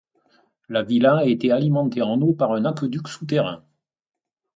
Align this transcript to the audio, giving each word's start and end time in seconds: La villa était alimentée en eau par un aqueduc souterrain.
La 0.67 0.81
villa 0.81 1.25
était 1.25 1.51
alimentée 1.51 2.01
en 2.01 2.19
eau 2.21 2.33
par 2.33 2.53
un 2.53 2.65
aqueduc 2.65 3.07
souterrain. 3.07 3.63